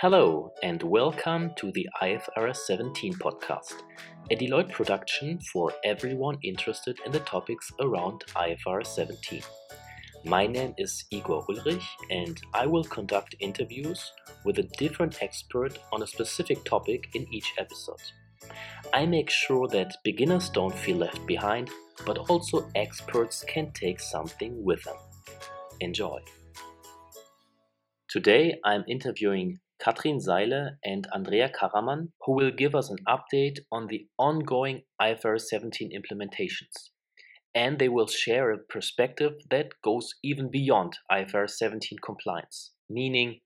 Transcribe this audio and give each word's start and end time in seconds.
Hello, 0.00 0.52
and 0.62 0.80
welcome 0.84 1.50
to 1.56 1.72
the 1.72 1.88
IFRS 2.00 2.58
17 2.58 3.14
podcast, 3.14 3.82
a 4.30 4.36
Deloitte 4.36 4.70
production 4.70 5.40
for 5.52 5.72
everyone 5.84 6.38
interested 6.44 7.00
in 7.04 7.10
the 7.10 7.18
topics 7.18 7.72
around 7.80 8.22
IFRS 8.36 8.86
17. 8.86 9.42
My 10.24 10.46
name 10.46 10.72
is 10.78 11.04
Igor 11.10 11.44
Ulrich, 11.48 11.84
and 12.12 12.40
I 12.54 12.64
will 12.64 12.84
conduct 12.84 13.34
interviews 13.40 14.12
with 14.44 14.60
a 14.60 14.70
different 14.78 15.20
expert 15.20 15.80
on 15.92 16.04
a 16.04 16.06
specific 16.06 16.64
topic 16.64 17.08
in 17.16 17.26
each 17.34 17.52
episode. 17.58 18.00
I 18.94 19.04
make 19.04 19.30
sure 19.30 19.66
that 19.66 19.96
beginners 20.04 20.48
don't 20.48 20.78
feel 20.78 20.98
left 20.98 21.26
behind, 21.26 21.70
but 22.06 22.18
also 22.30 22.70
experts 22.76 23.42
can 23.48 23.72
take 23.72 23.98
something 23.98 24.62
with 24.62 24.80
them. 24.84 24.96
Enjoy! 25.80 26.20
Today 28.08 28.60
I'm 28.64 28.84
interviewing 28.86 29.58
Katrin 29.80 30.18
Seile 30.18 30.76
and 30.84 31.06
Andrea 31.14 31.48
Karaman, 31.48 32.08
who 32.22 32.32
will 32.32 32.50
give 32.50 32.74
us 32.74 32.90
an 32.90 32.98
update 33.06 33.60
on 33.70 33.86
the 33.86 34.08
ongoing 34.18 34.82
IFRS 35.00 35.42
17 35.42 35.90
implementations. 35.92 36.90
And 37.54 37.78
they 37.78 37.88
will 37.88 38.08
share 38.08 38.50
a 38.50 38.58
perspective 38.58 39.32
that 39.50 39.72
goes 39.82 40.14
even 40.22 40.50
beyond 40.50 40.98
IFRS 41.10 41.50
17 41.50 41.98
compliance, 42.04 42.72
meaning 42.90 43.40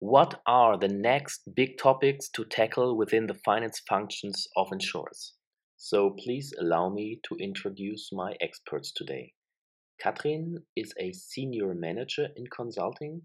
what 0.00 0.40
are 0.46 0.76
the 0.76 0.88
next 0.88 1.42
big 1.54 1.78
topics 1.78 2.28
to 2.30 2.44
tackle 2.44 2.96
within 2.96 3.26
the 3.26 3.40
finance 3.44 3.80
functions 3.88 4.46
of 4.56 4.68
insurers. 4.72 5.34
So 5.76 6.16
please 6.18 6.52
allow 6.58 6.88
me 6.88 7.20
to 7.28 7.36
introduce 7.36 8.10
my 8.12 8.34
experts 8.40 8.92
today. 8.92 9.32
Katrin 10.00 10.64
is 10.76 10.92
a 10.98 11.12
senior 11.12 11.74
manager 11.74 12.28
in 12.36 12.46
consulting 12.54 13.22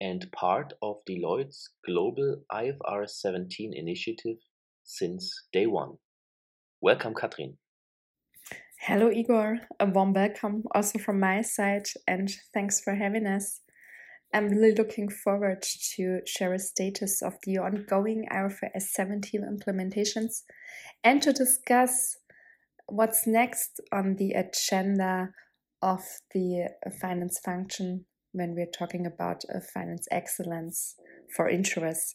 and 0.00 0.30
part 0.32 0.72
of 0.82 0.96
Deloitte's 1.06 1.70
global 1.86 2.42
IFRS 2.52 3.10
17 3.10 3.72
initiative 3.74 4.36
since 4.84 5.46
day 5.52 5.66
one. 5.66 5.98
Welcome, 6.80 7.14
Katrin. 7.14 7.58
Hello, 8.80 9.10
Igor. 9.10 9.58
A 9.80 9.86
warm 9.86 10.12
welcome 10.12 10.62
also 10.74 10.98
from 10.98 11.18
my 11.18 11.42
side, 11.42 11.86
and 12.06 12.30
thanks 12.54 12.80
for 12.80 12.94
having 12.94 13.26
us. 13.26 13.60
I'm 14.32 14.48
really 14.48 14.74
looking 14.74 15.08
forward 15.08 15.64
to 15.96 16.20
share 16.26 16.52
a 16.52 16.58
status 16.58 17.22
of 17.22 17.34
the 17.44 17.58
ongoing 17.58 18.26
IFRS 18.30 18.82
17 18.82 19.42
implementations 19.42 20.42
and 21.02 21.20
to 21.22 21.32
discuss 21.32 22.16
what's 22.86 23.26
next 23.26 23.80
on 23.92 24.16
the 24.16 24.32
agenda 24.32 25.30
of 25.82 26.02
the 26.32 26.68
finance 27.00 27.38
function 27.38 28.04
when 28.38 28.54
we're 28.54 28.66
talking 28.66 29.04
about 29.04 29.44
uh, 29.54 29.60
finance 29.74 30.08
excellence 30.10 30.94
for 31.36 31.48
insurers. 31.48 32.14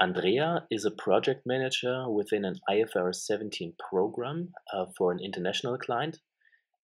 Andrea 0.00 0.64
is 0.70 0.84
a 0.84 0.92
project 0.92 1.42
manager 1.44 2.08
within 2.08 2.44
an 2.44 2.60
IFRS 2.70 3.16
17 3.16 3.74
program 3.90 4.52
uh, 4.72 4.86
for 4.96 5.10
an 5.10 5.18
international 5.18 5.76
client, 5.76 6.18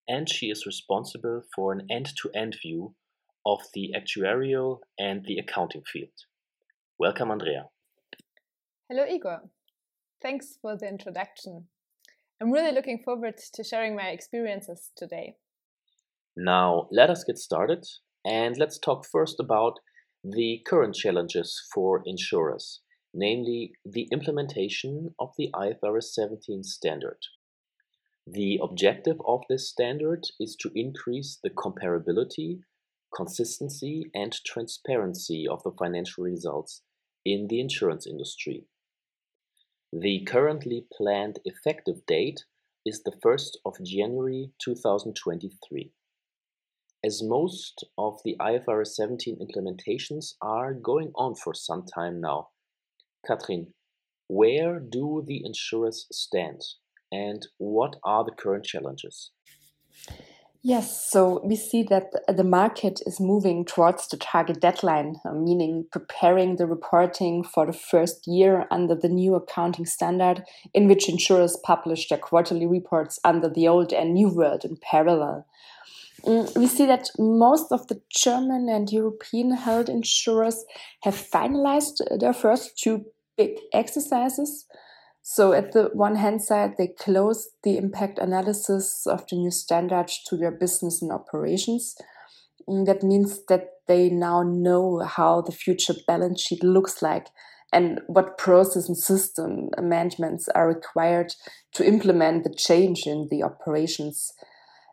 and 0.09 0.29
she 0.29 0.47
is 0.47 0.67
responsible 0.67 1.43
for 1.55 1.73
an 1.73 1.87
end 1.89 2.13
to 2.21 2.31
end 2.35 2.57
view 2.61 2.95
of 3.47 3.61
the 3.73 3.95
actuarial 3.97 4.81
and 4.99 5.25
the 5.27 5.39
accounting 5.39 5.83
field. 5.91 6.11
Welcome, 6.99 7.31
Andrea. 7.31 7.67
Hello, 8.91 9.05
Igor. 9.07 9.43
Thanks 10.21 10.59
for 10.61 10.77
the 10.77 10.89
introduction. 10.89 11.69
I'm 12.41 12.51
really 12.51 12.73
looking 12.73 13.03
forward 13.05 13.37
to 13.55 13.63
sharing 13.63 13.95
my 13.95 14.09
experiences 14.09 14.91
today. 14.97 15.37
Now, 16.37 16.89
let 16.91 17.11
us 17.11 17.23
get 17.23 17.39
started 17.39 17.87
and 18.25 18.57
let's 18.59 18.79
talk 18.79 19.07
first 19.07 19.39
about 19.39 19.79
the 20.25 20.63
current 20.67 20.97
challenges 20.97 21.63
for 21.73 22.03
insurers, 22.05 22.81
namely 23.13 23.75
the 23.85 24.09
implementation 24.11 25.15
of 25.21 25.31
the 25.39 25.51
IFRS 25.55 26.05
17 26.13 26.65
standard. 26.65 27.19
The 28.27 28.59
objective 28.61 29.19
of 29.29 29.43
this 29.49 29.69
standard 29.69 30.25
is 30.41 30.57
to 30.57 30.73
increase 30.75 31.39
the 31.41 31.51
comparability, 31.51 32.61
consistency, 33.15 34.11
and 34.13 34.35
transparency 34.45 35.47
of 35.47 35.63
the 35.63 35.73
financial 35.79 36.25
results 36.25 36.83
in 37.25 37.47
the 37.49 37.61
insurance 37.61 38.07
industry. 38.09 38.65
The 39.93 40.25
currently 40.25 40.87
planned 40.97 41.39
effective 41.45 42.07
date 42.07 42.45
is 42.85 43.03
the 43.05 43.13
1st 43.25 43.59
of 43.65 43.77
January 43.85 44.51
2023 44.65 45.93
as 47.05 47.23
most 47.23 47.85
of 47.99 48.19
the 48.25 48.35
IFRS 48.41 48.95
17 48.95 49.37
implementations 49.39 50.35
are 50.41 50.73
going 50.73 51.13
on 51.17 51.35
for 51.35 51.53
some 51.53 51.85
time 51.85 52.21
now. 52.21 52.49
Katrin, 53.27 53.75
where 54.29 54.81
do 54.81 55.23
the 55.27 55.43
insurers 55.45 56.07
stand 56.11 56.63
and 57.13 57.47
what 57.59 57.97
are 58.05 58.25
the 58.25 58.33
current 58.33 58.65
challenges? 58.65 59.31
Yes, 60.67 61.11
so 61.11 61.43
we 61.45 61.57
see 61.57 61.83
that 61.91 62.07
the 62.27 62.43
market 62.43 63.03
is 63.05 63.21
moving 63.21 63.67
towards 63.67 64.09
the 64.09 64.17
target 64.17 64.63
deadline, 64.63 65.17
uh, 65.23 65.33
meaning 65.33 65.85
preparing 65.93 66.57
the 66.57 66.67
reporting 66.67 67.45
for 67.45 67.67
the 67.67 67.75
first 67.75 68.27
year 68.27 68.67
under 68.71 68.95
the 68.95 69.11
new 69.11 69.35
accounting 69.35 69.85
standard, 69.85 70.43
in 70.73 70.89
which 70.89 71.07
insurers 71.07 71.59
publish 71.63 72.09
their 72.09 72.17
quarterly 72.17 72.67
reports 72.67 73.19
under 73.25 73.51
the 73.51 73.69
old 73.69 73.93
and 73.93 74.15
new 74.15 74.31
world 74.31 74.65
in 74.65 74.79
parallel. 74.79 75.47
Mm, 76.25 76.57
we 76.57 76.67
see 76.67 76.87
that 76.87 77.11
most 77.19 77.71
of 77.71 77.87
the 77.89 78.01
German 78.11 78.69
and 78.69 78.91
European 78.91 79.51
health 79.53 79.89
insurers 79.89 80.65
have 81.03 81.15
finalized 81.15 82.01
their 82.19 82.33
first 82.33 82.79
two 82.79 83.05
big 83.37 83.59
exercises. 83.75 84.67
So, 85.23 85.53
at 85.53 85.73
the 85.73 85.91
one 85.93 86.17
hand 86.17 86.43
side, 86.43 86.75
they 86.77 86.89
closed 86.89 87.49
the 87.63 87.77
impact 87.77 88.19
analysis 88.19 89.07
of 89.07 89.25
the 89.29 89.37
new 89.37 89.51
standards 89.51 90.23
to 90.29 90.37
their 90.37 90.51
business 90.51 91.03
and 91.03 91.13
operations. 91.13 91.95
Mm, 92.69 92.87
that 92.87 93.03
means 93.03 93.45
that 93.49 93.69
they 93.87 94.09
now 94.09 94.43
know 94.43 95.01
how 95.01 95.43
the 95.43 95.53
future 95.53 95.95
balance 96.07 96.41
sheet 96.41 96.63
looks 96.63 97.03
like 97.03 97.27
and 97.73 98.01
what 98.07 98.39
process 98.39 98.89
and 98.89 98.97
system 98.97 99.69
amendments 99.77 100.49
are 100.55 100.69
required 100.69 101.35
to 101.73 101.87
implement 101.87 102.45
the 102.45 102.55
change 102.55 103.07
in 103.07 103.29
the 103.31 103.43
operations. 103.43 104.33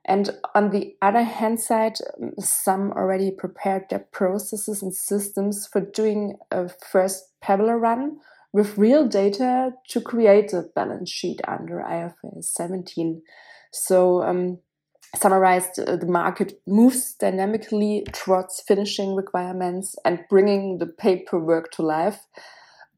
And 0.06 0.32
on 0.56 0.72
the 0.72 0.96
other 1.02 1.22
hand 1.22 1.60
side, 1.60 1.98
some 2.40 2.92
already 2.92 3.32
prepared 3.32 3.84
their 3.90 4.08
processes 4.12 4.82
and 4.82 4.94
systems 4.94 5.68
for 5.68 5.82
doing 5.82 6.38
a 6.50 6.70
first 6.70 7.26
parallel 7.40 7.76
run 7.76 8.18
with 8.52 8.78
real 8.78 9.08
data 9.08 9.72
to 9.90 10.02
create 10.02 10.54
a 10.54 10.64
balance 10.76 11.10
sheet 11.10 11.40
under 11.48 11.78
IFRS 11.78 12.46
17. 12.46 13.22
So, 13.72 14.24
um, 14.24 14.60
summarized, 15.16 15.80
uh, 15.80 15.96
the 15.98 16.08
market 16.08 16.62
moves 16.66 17.14
dynamically 17.14 18.06
towards 18.12 18.62
finishing 18.68 19.16
requirements 19.16 19.96
and 20.04 20.26
bringing 20.30 20.80
the 20.80 20.88
paperwork 20.88 21.72
to 21.72 21.84
life. 21.84 22.26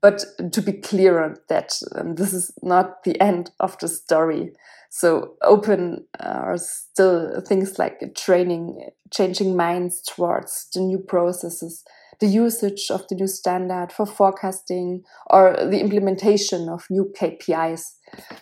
But 0.04 0.26
to 0.52 0.62
be 0.62 0.74
clear 0.74 1.24
on 1.24 1.38
that, 1.48 1.72
um, 1.96 2.16
this 2.16 2.34
is 2.34 2.52
not 2.62 3.06
the 3.06 3.20
end 3.22 3.52
of 3.62 3.80
the 3.80 3.88
story. 3.88 4.52
So 4.90 5.36
open 5.42 6.04
are 6.20 6.58
still 6.58 7.40
things 7.40 7.80
like 7.80 8.14
training, 8.14 8.90
changing 9.14 9.56
minds 9.56 10.02
towards 10.02 10.68
the 10.74 10.82
new 10.82 11.00
processes, 11.00 11.86
the 12.20 12.28
usage 12.28 12.92
of 12.92 13.08
the 13.08 13.16
new 13.16 13.28
standard 13.28 13.94
for 13.94 14.06
forecasting, 14.06 15.04
or 15.28 15.56
the 15.56 15.80
implementation 15.80 16.68
of 16.68 16.86
new 16.90 17.10
KPIs. 17.18 17.94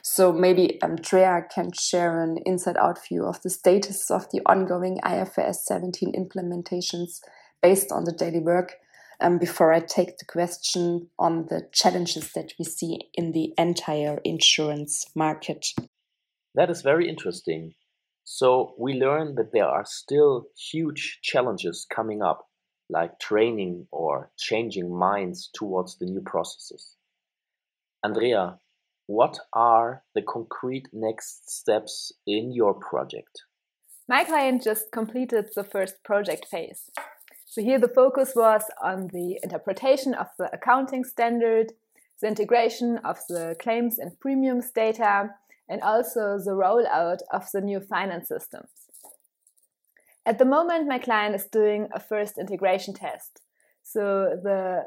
So 0.01 0.33
maybe 0.33 0.81
Andrea 0.81 1.45
can 1.53 1.71
share 1.79 2.23
an 2.23 2.39
inside-out 2.43 2.97
view 3.07 3.25
of 3.27 3.39
the 3.43 3.51
status 3.51 4.09
of 4.09 4.25
the 4.31 4.41
ongoing 4.47 4.97
IFRS 5.05 5.57
17 5.67 6.13
implementations 6.13 7.21
based 7.61 7.91
on 7.91 8.05
the 8.05 8.11
daily 8.11 8.39
work. 8.39 8.77
Um, 9.23 9.37
before 9.37 9.71
I 9.71 9.81
take 9.81 10.17
the 10.17 10.25
question 10.25 11.09
on 11.19 11.45
the 11.45 11.69
challenges 11.71 12.31
that 12.31 12.53
we 12.57 12.65
see 12.65 12.97
in 13.13 13.33
the 13.33 13.53
entire 13.55 14.19
insurance 14.23 15.05
market. 15.15 15.67
That 16.55 16.71
is 16.71 16.81
very 16.81 17.07
interesting. 17.07 17.75
So 18.23 18.73
we 18.79 18.93
learn 18.93 19.35
that 19.35 19.51
there 19.53 19.67
are 19.67 19.85
still 19.85 20.47
huge 20.71 21.19
challenges 21.21 21.85
coming 21.87 22.23
up, 22.23 22.47
like 22.89 23.19
training 23.19 23.87
or 23.91 24.31
changing 24.39 24.97
minds 24.97 25.51
towards 25.53 25.99
the 25.99 26.05
new 26.05 26.21
processes. 26.21 26.95
Andrea, 28.03 28.57
what 29.05 29.37
are 29.53 30.03
the 30.15 30.23
concrete 30.23 30.87
next 30.93 31.47
steps 31.47 32.11
in 32.25 32.51
your 32.51 32.73
project? 32.73 33.43
My 34.07 34.23
client 34.23 34.63
just 34.63 34.91
completed 34.91 35.49
the 35.55 35.63
first 35.63 36.03
project 36.03 36.47
phase. 36.49 36.89
So 37.51 37.61
here 37.61 37.79
the 37.79 37.89
focus 37.89 38.31
was 38.33 38.63
on 38.81 39.09
the 39.11 39.37
interpretation 39.43 40.13
of 40.13 40.27
the 40.39 40.49
accounting 40.53 41.03
standard, 41.03 41.73
the 42.21 42.29
integration 42.29 42.99
of 42.99 43.19
the 43.27 43.57
claims 43.59 43.99
and 43.99 44.17
premiums 44.21 44.71
data, 44.71 45.31
and 45.67 45.81
also 45.81 46.37
the 46.37 46.51
rollout 46.51 47.17
of 47.29 47.51
the 47.51 47.59
new 47.59 47.81
finance 47.81 48.29
systems. 48.29 48.69
At 50.25 50.37
the 50.37 50.45
moment, 50.45 50.87
my 50.87 50.97
client 50.97 51.35
is 51.35 51.43
doing 51.43 51.89
a 51.91 51.99
first 51.99 52.37
integration 52.37 52.93
test. 52.93 53.41
So 53.83 54.39
the 54.41 54.85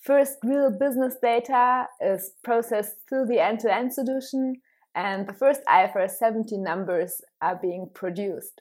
first 0.00 0.38
real 0.44 0.70
business 0.70 1.16
data 1.20 1.88
is 2.00 2.34
processed 2.44 2.98
through 3.08 3.26
the 3.26 3.40
end 3.40 3.58
to 3.60 3.74
end 3.74 3.92
solution, 3.92 4.60
and 4.94 5.26
the 5.26 5.34
first 5.34 5.62
IFRS 5.68 6.12
17 6.12 6.62
numbers 6.62 7.20
are 7.42 7.58
being 7.60 7.90
produced. 7.92 8.60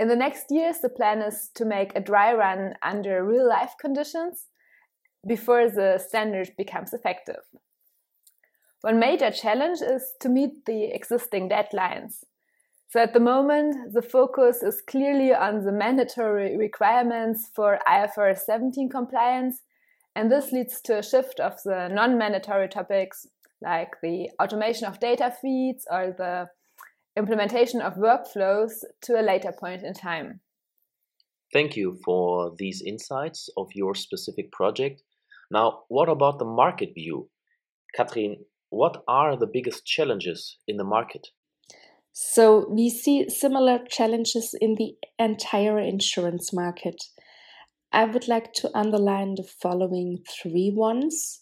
In 0.00 0.08
the 0.08 0.16
next 0.16 0.46
years, 0.50 0.78
the 0.80 0.88
plan 0.88 1.20
is 1.20 1.50
to 1.56 1.66
make 1.66 1.94
a 1.94 2.00
dry 2.00 2.32
run 2.32 2.72
under 2.82 3.22
real 3.22 3.46
life 3.46 3.74
conditions 3.78 4.46
before 5.26 5.68
the 5.68 5.98
standard 5.98 6.52
becomes 6.56 6.94
effective. 6.94 7.42
One 8.80 8.98
major 8.98 9.30
challenge 9.30 9.82
is 9.82 10.14
to 10.20 10.30
meet 10.30 10.64
the 10.64 10.84
existing 10.84 11.50
deadlines. 11.50 12.24
So 12.88 12.98
at 13.00 13.12
the 13.12 13.20
moment, 13.20 13.92
the 13.92 14.00
focus 14.00 14.62
is 14.62 14.80
clearly 14.80 15.34
on 15.34 15.66
the 15.66 15.70
mandatory 15.70 16.56
requirements 16.56 17.50
for 17.54 17.78
IFRS 17.86 18.38
17 18.38 18.88
compliance, 18.88 19.60
and 20.16 20.32
this 20.32 20.50
leads 20.50 20.80
to 20.84 21.00
a 21.00 21.02
shift 21.02 21.40
of 21.40 21.62
the 21.62 21.88
non 21.88 22.16
mandatory 22.16 22.68
topics 22.68 23.26
like 23.60 24.00
the 24.02 24.30
automation 24.40 24.86
of 24.86 24.98
data 24.98 25.30
feeds 25.42 25.86
or 25.90 26.14
the 26.16 26.48
implementation 27.16 27.80
of 27.80 27.94
workflows 27.94 28.72
to 29.02 29.20
a 29.20 29.22
later 29.22 29.52
point 29.52 29.82
in 29.82 29.94
time. 29.94 30.40
Thank 31.52 31.76
you 31.76 31.98
for 32.04 32.54
these 32.58 32.82
insights 32.82 33.48
of 33.56 33.68
your 33.74 33.94
specific 33.94 34.52
project. 34.52 35.02
Now, 35.50 35.80
what 35.88 36.08
about 36.08 36.38
the 36.38 36.44
market 36.44 36.90
view? 36.94 37.28
Katrin, 37.96 38.36
what 38.68 39.02
are 39.08 39.36
the 39.36 39.48
biggest 39.52 39.84
challenges 39.84 40.58
in 40.68 40.76
the 40.76 40.84
market? 40.84 41.28
So, 42.12 42.68
we 42.68 42.88
see 42.88 43.28
similar 43.28 43.80
challenges 43.88 44.54
in 44.60 44.76
the 44.76 44.94
entire 45.18 45.78
insurance 45.78 46.52
market. 46.52 47.02
I 47.92 48.04
would 48.04 48.28
like 48.28 48.52
to 48.54 48.70
underline 48.76 49.34
the 49.34 49.42
following 49.42 50.18
three 50.28 50.72
ones. 50.72 51.40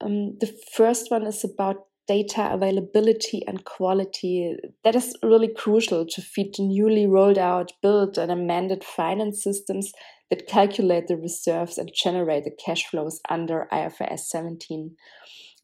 Um, 0.00 0.38
the 0.40 0.54
first 0.72 1.10
one 1.10 1.26
is 1.26 1.44
about 1.44 1.87
data 2.08 2.50
availability 2.52 3.42
and 3.46 3.64
quality. 3.64 4.56
That 4.82 4.96
is 4.96 5.14
really 5.22 5.52
crucial 5.54 6.06
to 6.06 6.22
feed 6.22 6.54
the 6.56 6.64
newly 6.64 7.06
rolled 7.06 7.38
out, 7.38 7.72
built, 7.82 8.16
and 8.16 8.32
amended 8.32 8.82
finance 8.82 9.44
systems 9.44 9.92
that 10.30 10.48
calculate 10.48 11.06
the 11.06 11.16
reserves 11.16 11.78
and 11.78 11.90
generate 11.94 12.44
the 12.44 12.56
cash 12.64 12.86
flows 12.86 13.20
under 13.28 13.68
IFRS 13.70 14.20
17. 14.20 14.96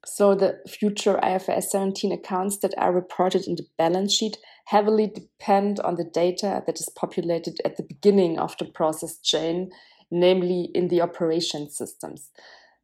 So, 0.07 0.35
the 0.35 0.59
future 0.69 1.19
IFRS 1.23 1.65
17 1.65 2.13
accounts 2.13 2.59
that 2.59 2.75
are 2.77 2.93
reported 2.93 3.47
in 3.47 3.57
the 3.57 3.67
balance 3.79 4.13
sheet 4.13 4.37
heavily 4.67 5.07
depend 5.07 5.81
on 5.81 5.97
the 5.97 6.05
data 6.05 6.63
that 6.67 6.79
is 6.79 6.91
populated 6.95 7.59
at 7.65 7.79
the 7.79 7.83
beginning 7.83 8.39
of 8.39 8.55
the 8.59 8.67
process 8.67 9.19
chain, 9.21 9.71
namely 10.11 10.69
in 10.75 10.89
the 10.89 11.01
operation 11.01 11.71
systems. 11.71 12.31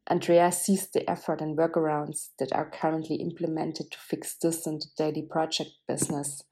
Andrea 0.07 0.51
sees 0.51 0.87
the 0.87 1.09
effort 1.09 1.41
and 1.41 1.57
workarounds 1.57 2.29
that 2.39 2.53
are 2.53 2.69
currently 2.69 3.17
implemented 3.17 3.91
to 3.91 3.97
fix 3.97 4.35
this 4.35 4.65
in 4.65 4.79
the 4.79 4.87
daily 4.97 5.21
project 5.21 5.71
business. 5.87 6.43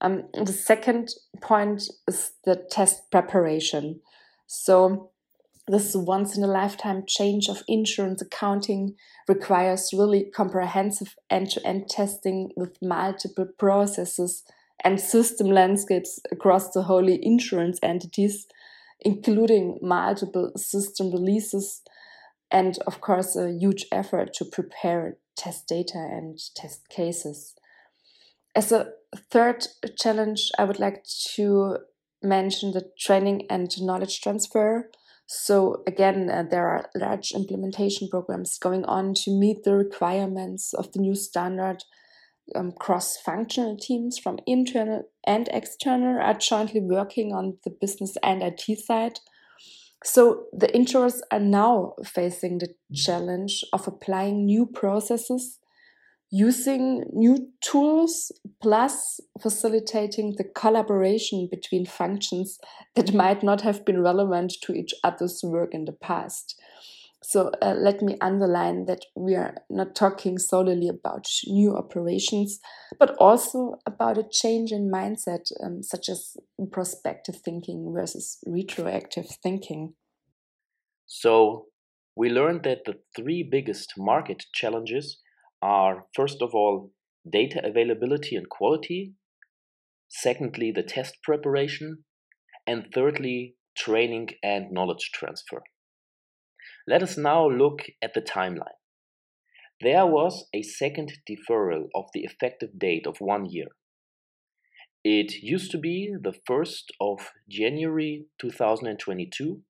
Um, 0.00 0.24
the 0.34 0.52
second 0.52 1.10
point 1.40 1.84
is 2.08 2.32
the 2.44 2.56
test 2.70 3.10
preparation. 3.10 4.00
So, 4.46 5.10
this 5.68 5.94
once 5.94 6.36
in 6.36 6.42
a 6.42 6.48
lifetime 6.48 7.04
change 7.06 7.48
of 7.48 7.62
insurance 7.68 8.20
accounting 8.20 8.96
requires 9.28 9.92
really 9.92 10.24
comprehensive 10.24 11.14
end 11.30 11.50
to 11.50 11.64
end 11.64 11.88
testing 11.88 12.50
with 12.56 12.76
multiple 12.82 13.46
processes 13.58 14.42
and 14.82 15.00
system 15.00 15.46
landscapes 15.46 16.18
across 16.32 16.70
the 16.70 16.82
wholly 16.82 17.24
insurance 17.24 17.78
entities, 17.80 18.48
including 19.00 19.78
multiple 19.80 20.50
system 20.56 21.12
releases 21.12 21.82
and 22.52 22.78
of 22.86 23.00
course 23.00 23.34
a 23.34 23.50
huge 23.50 23.86
effort 23.90 24.34
to 24.34 24.44
prepare 24.44 25.16
test 25.36 25.66
data 25.66 25.98
and 25.98 26.38
test 26.54 26.88
cases. 26.90 27.54
As 28.54 28.70
a 28.70 28.92
third 29.30 29.66
challenge, 29.98 30.50
I 30.58 30.64
would 30.64 30.78
like 30.78 31.04
to 31.34 31.78
mention 32.22 32.72
the 32.72 32.90
training 32.98 33.46
and 33.48 33.70
knowledge 33.80 34.20
transfer. 34.20 34.90
So, 35.26 35.82
again, 35.86 36.28
uh, 36.28 36.44
there 36.50 36.68
are 36.68 36.90
large 36.94 37.32
implementation 37.32 38.08
programs 38.08 38.58
going 38.58 38.84
on 38.84 39.14
to 39.24 39.30
meet 39.30 39.64
the 39.64 39.74
requirements 39.74 40.74
of 40.74 40.92
the 40.92 41.00
new 41.00 41.14
standard. 41.14 41.84
Um, 42.54 42.72
cross 42.72 43.16
functional 43.16 43.78
teams 43.78 44.18
from 44.18 44.38
internal 44.46 45.04
and 45.26 45.48
external 45.52 46.20
are 46.20 46.34
jointly 46.34 46.80
working 46.80 47.32
on 47.32 47.56
the 47.64 47.70
business 47.70 48.16
and 48.22 48.42
IT 48.42 48.78
side 48.80 49.20
so 50.04 50.46
the 50.52 50.74
insurers 50.74 51.22
are 51.30 51.40
now 51.40 51.94
facing 52.04 52.58
the 52.58 52.74
challenge 52.94 53.64
of 53.72 53.86
applying 53.86 54.46
new 54.46 54.66
processes, 54.66 55.58
using 56.30 57.04
new 57.12 57.48
tools, 57.60 58.32
plus 58.60 59.20
facilitating 59.40 60.34
the 60.38 60.44
collaboration 60.44 61.48
between 61.50 61.86
functions 61.86 62.58
that 62.96 63.14
might 63.14 63.42
not 63.42 63.60
have 63.60 63.84
been 63.84 64.02
relevant 64.02 64.54
to 64.62 64.72
each 64.72 64.94
other's 65.04 65.40
work 65.44 65.72
in 65.72 65.84
the 65.84 65.92
past. 65.92 66.60
So 67.22 67.52
uh, 67.62 67.74
let 67.78 68.02
me 68.02 68.16
underline 68.20 68.86
that 68.86 69.04
we 69.14 69.36
are 69.36 69.54
not 69.70 69.94
talking 69.94 70.38
solely 70.38 70.88
about 70.88 71.26
new 71.46 71.76
operations, 71.76 72.58
but 72.98 73.14
also 73.18 73.76
about 73.86 74.18
a 74.18 74.28
change 74.28 74.72
in 74.72 74.90
mindset, 74.90 75.52
um, 75.62 75.82
such 75.82 76.08
as 76.08 76.36
prospective 76.72 77.36
thinking 77.36 77.92
versus 77.94 78.38
retroactive 78.44 79.26
thinking. 79.42 79.94
So 81.06 81.66
we 82.16 82.28
learned 82.28 82.64
that 82.64 82.84
the 82.86 82.98
three 83.14 83.46
biggest 83.48 83.94
market 83.96 84.44
challenges 84.52 85.20
are 85.62 86.06
first 86.16 86.42
of 86.42 86.54
all, 86.54 86.90
data 87.30 87.60
availability 87.64 88.34
and 88.34 88.48
quality, 88.48 89.14
secondly, 90.08 90.72
the 90.72 90.82
test 90.82 91.18
preparation, 91.22 92.04
and 92.66 92.88
thirdly, 92.92 93.54
training 93.76 94.30
and 94.42 94.72
knowledge 94.72 95.10
transfer. 95.14 95.62
Let 96.86 97.02
us 97.02 97.16
now 97.16 97.48
look 97.48 97.82
at 98.02 98.14
the 98.14 98.20
timeline. 98.20 98.78
There 99.80 100.06
was 100.06 100.46
a 100.52 100.62
second 100.62 101.12
deferral 101.28 101.88
of 101.94 102.06
the 102.12 102.24
effective 102.24 102.78
date 102.78 103.06
of 103.06 103.20
one 103.20 103.46
year. 103.46 103.68
It 105.04 105.42
used 105.42 105.70
to 105.72 105.78
be 105.78 106.14
the 106.20 106.34
1st 106.48 106.84
of 107.00 107.30
January 107.48 108.26
2022, 108.40 109.62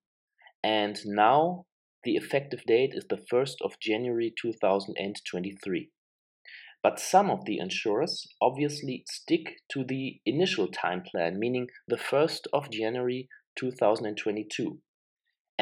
and 0.63 0.99
now 1.07 1.67
the 2.05 2.17
effective 2.17 2.65
date 2.67 2.93
is 2.95 3.07
the 3.09 3.25
1st 3.33 3.57
of 3.63 3.79
January 3.81 4.33
2023. 4.41 5.91
But 6.83 6.99
some 6.99 7.31
of 7.31 7.45
the 7.45 7.59
insurers 7.59 8.27
obviously 8.41 9.05
stick 9.09 9.61
to 9.71 9.85
the 9.85 10.21
initial 10.27 10.69
time 10.69 11.03
plan, 11.03 11.39
meaning 11.39 11.69
the 11.89 11.97
1st 11.97 12.49
of 12.53 12.71
January 12.71 13.29
2022. 13.57 14.81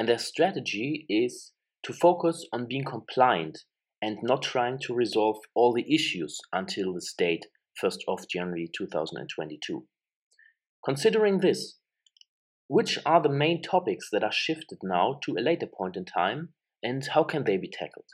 And 0.01 0.09
their 0.09 0.17
strategy 0.17 1.05
is 1.11 1.53
to 1.83 1.93
focus 1.93 2.47
on 2.55 2.67
being 2.67 2.85
compliant 2.85 3.65
and 4.01 4.17
not 4.23 4.41
trying 4.41 4.79
to 4.85 4.95
resolve 4.95 5.37
all 5.55 5.75
the 5.75 5.95
issues 5.95 6.39
until 6.55 6.95
this 6.95 7.13
date, 7.13 7.45
1st 7.85 7.99
of 8.09 8.27
January 8.27 8.71
2022. 8.75 9.85
Considering 10.83 11.41
this, 11.41 11.77
which 12.67 12.99
are 13.05 13.21
the 13.21 13.29
main 13.29 13.61
topics 13.61 14.09
that 14.11 14.25
are 14.25 14.33
shifted 14.33 14.79
now 14.83 15.21
to 15.23 15.33
a 15.33 15.45
later 15.45 15.67
point 15.67 15.99
in 15.99 16.07
time 16.07 16.55
and 16.83 17.05
how 17.09 17.23
can 17.23 17.45
they 17.45 17.59
be 17.59 17.69
tackled? 17.69 18.09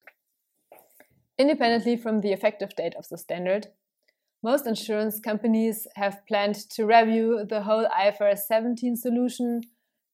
Independently 1.38 1.96
from 1.96 2.20
the 2.20 2.32
effective 2.32 2.74
date 2.74 2.96
of 2.98 3.08
the 3.10 3.16
standard, 3.16 3.68
most 4.42 4.66
insurance 4.66 5.20
companies 5.20 5.86
have 5.94 6.26
planned 6.26 6.56
to 6.70 6.84
review 6.84 7.46
the 7.48 7.62
whole 7.62 7.86
IFRS 7.96 8.38
17 8.38 8.96
solution 8.96 9.60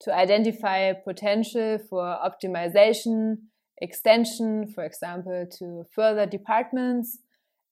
to 0.03 0.15
identify 0.15 0.93
potential 0.93 1.79
for 1.89 2.03
optimization, 2.03 3.37
extension, 3.81 4.67
for 4.67 4.85
example, 4.85 5.47
to 5.59 5.85
further 5.95 6.27
departments, 6.27 7.19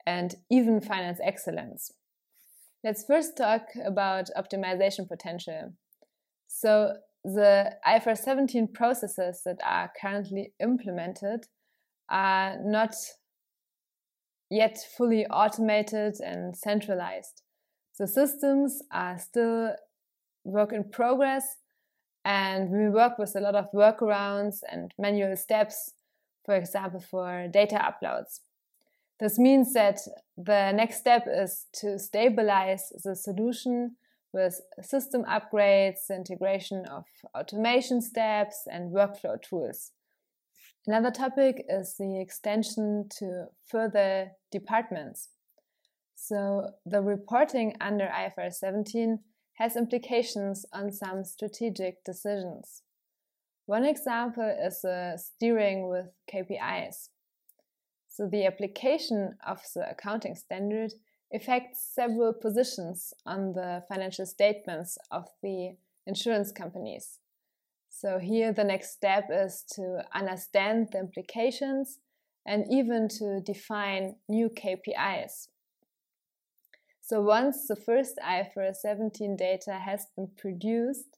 and 0.07 0.35
even 0.51 0.81
finance 0.81 1.19
excellence. 1.23 1.93
Let's 2.83 3.05
first 3.05 3.37
talk 3.37 3.63
about 3.85 4.31
optimization 4.37 5.07
potential. 5.07 5.75
So 6.49 6.95
the 7.25 7.77
IFRS 7.87 8.19
17 8.19 8.69
processes 8.69 9.43
that 9.45 9.59
are 9.65 9.93
currently 10.01 10.55
implemented 10.59 11.47
are 12.09 12.57
not 12.63 12.95
yet 14.51 14.79
fully 14.97 15.27
automated 15.27 16.15
and 16.25 16.57
centralized. 16.57 17.43
The 17.99 18.09
systems 18.09 18.83
are 18.91 19.19
still 19.19 19.75
work 20.45 20.73
in 20.73 20.85
progress 20.91 21.45
and 22.25 22.71
we 22.71 22.89
work 22.89 23.19
with 23.19 23.35
a 23.37 23.41
lot 23.41 23.55
of 23.55 23.71
workarounds 23.73 24.61
and 24.71 24.93
manual 24.99 25.37
steps, 25.37 25.93
for 26.45 26.55
example, 26.55 27.00
for 27.00 27.49
data 27.49 27.77
uploads. 27.77 28.41
This 29.19 29.39
means 29.39 29.73
that 29.75 30.00
the 30.37 30.73
next 30.73 30.99
step 30.99 31.27
is 31.27 31.67
to 31.75 31.99
stabilize 31.99 32.93
the 33.05 33.15
solution 33.15 33.97
with 34.33 34.61
system 34.81 35.25
upgrades, 35.25 36.11
integration 36.11 36.87
of 36.87 37.05
automation 37.35 38.00
steps, 38.00 38.67
and 38.71 38.93
workflow 38.93 39.41
tools. 39.41 39.93
Another 40.87 41.11
topic 41.11 41.65
is 41.69 41.97
the 41.99 42.21
extension 42.21 43.09
to 43.19 43.47
further 43.67 44.33
departments. 44.50 45.29
So, 46.15 46.71
the 46.87 47.03
reporting 47.03 47.77
under 47.81 48.07
IFRS 48.07 48.55
17 48.55 49.19
has 49.61 49.76
implications 49.76 50.67
on 50.73 50.90
some 50.90 51.23
strategic 51.23 52.02
decisions. 52.02 52.83
One 53.67 53.85
example 53.85 54.43
is 54.43 54.81
the 54.83 55.17
steering 55.17 55.88
with 55.88 56.07
KPIs. 56.33 57.11
So, 58.09 58.26
the 58.26 58.47
application 58.47 59.37
of 59.47 59.61
the 59.75 59.88
accounting 59.88 60.35
standard 60.35 60.95
affects 61.33 61.88
several 61.95 62.33
positions 62.33 63.14
on 63.25 63.52
the 63.52 63.85
financial 63.88 64.26
statements 64.26 64.99
of 65.12 65.29
the 65.43 65.76
insurance 66.07 66.50
companies. 66.50 67.21
So 67.88 68.19
here 68.19 68.52
the 68.52 68.64
next 68.64 68.93
step 68.93 69.29
is 69.31 69.64
to 69.75 70.05
understand 70.14 70.88
the 70.93 71.00
implications 71.00 71.99
and 72.47 72.64
even 72.71 73.09
to 73.19 73.40
define 73.40 74.17
new 74.29 74.49
KPIs. 74.49 75.49
So 77.11 77.21
once 77.21 77.67
the 77.67 77.75
first 77.75 78.21
IFRS 78.25 78.76
17 78.76 79.35
data 79.35 79.73
has 79.73 80.07
been 80.14 80.29
produced, 80.38 81.17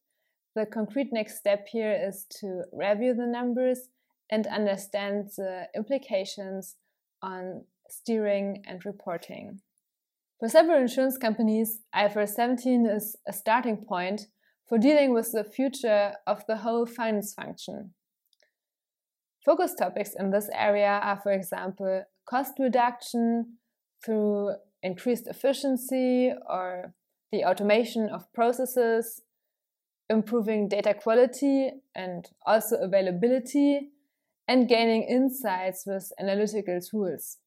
the 0.54 0.64
concrete 0.64 1.12
next 1.12 1.36
step 1.36 1.68
here 1.70 1.92
is 1.92 2.24
to 2.40 2.62
review 2.72 3.12
the 3.12 3.26
numbers 3.26 3.90
and 4.30 4.46
understand 4.46 5.32
the 5.36 5.66
implications 5.76 6.76
on 7.20 7.64
steering 7.90 8.64
and 8.66 8.86
reporting. 8.86 9.60
For 10.40 10.48
several 10.48 10.80
insurance 10.80 11.18
companies, 11.18 11.80
IFRS 11.94 12.30
17 12.30 12.86
is 12.86 13.14
a 13.28 13.32
starting 13.34 13.76
point 13.76 14.28
for 14.66 14.78
dealing 14.78 15.12
with 15.12 15.30
the 15.32 15.44
future 15.44 16.14
of 16.26 16.42
the 16.48 16.56
whole 16.56 16.86
finance 16.86 17.34
function. 17.34 17.92
Focus 19.44 19.74
topics 19.78 20.14
in 20.18 20.30
this 20.30 20.48
area 20.54 21.00
are, 21.02 21.20
for 21.22 21.32
example, 21.32 22.04
cost 22.26 22.54
reduction 22.58 23.58
through 24.02 24.54
increased 24.82 25.26
efficiency 25.26 26.32
or 26.48 26.94
the 27.30 27.44
automation 27.44 28.08
of 28.08 28.32
processes, 28.32 29.22
improving 30.10 30.68
data 30.68 30.94
quality 30.94 31.70
and 31.94 32.28
also 32.46 32.76
availability, 32.76 33.90
and 34.48 34.68
gaining 34.68 35.02
insights 35.04 35.84
with 35.86 36.12
analytical 36.18 36.80
tools. 36.80 37.38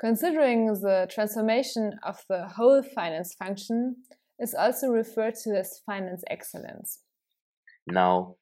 Considering 0.00 0.66
the 0.66 1.06
transformation 1.10 1.92
of 2.02 2.24
the 2.28 2.48
whole 2.48 2.82
finance 2.82 3.34
function, 3.34 3.96
is 4.40 4.54
also 4.54 4.88
referred 4.88 5.34
to 5.34 5.50
as 5.50 5.82
finance 5.84 6.24
excellence. 6.30 7.00
Now, 7.86 8.36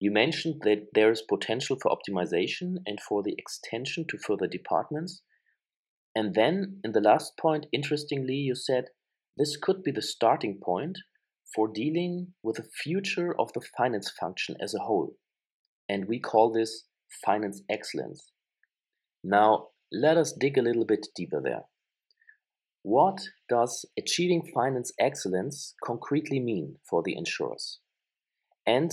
you 0.00 0.10
mentioned 0.10 0.62
that 0.62 0.86
there 0.94 1.12
is 1.12 1.22
potential 1.22 1.76
for 1.80 1.94
optimization 1.94 2.78
and 2.86 2.98
for 3.00 3.22
the 3.22 3.34
extension 3.38 4.06
to 4.08 4.18
further 4.18 4.46
departments. 4.46 5.22
And 6.14 6.34
then, 6.34 6.80
in 6.84 6.92
the 6.92 7.00
last 7.00 7.36
point, 7.38 7.66
interestingly, 7.72 8.34
you 8.34 8.54
said 8.54 8.86
this 9.36 9.56
could 9.56 9.82
be 9.82 9.92
the 9.92 10.02
starting 10.02 10.58
point 10.62 10.98
for 11.54 11.68
dealing 11.68 12.34
with 12.42 12.56
the 12.56 12.68
future 12.82 13.34
of 13.38 13.52
the 13.52 13.62
finance 13.76 14.10
function 14.10 14.56
as 14.60 14.74
a 14.74 14.80
whole. 14.84 15.16
And 15.88 16.06
we 16.06 16.20
call 16.20 16.52
this 16.52 16.84
finance 17.24 17.62
excellence. 17.70 18.30
Now, 19.24 19.68
let 19.90 20.16
us 20.16 20.32
dig 20.32 20.58
a 20.58 20.62
little 20.62 20.84
bit 20.84 21.06
deeper 21.14 21.40
there. 21.42 21.62
What 22.82 23.20
does 23.48 23.84
achieving 23.98 24.42
finance 24.54 24.92
excellence 24.98 25.74
concretely 25.84 26.40
mean 26.40 26.76
for 26.88 27.02
the 27.02 27.16
insurers? 27.16 27.78
And 28.66 28.92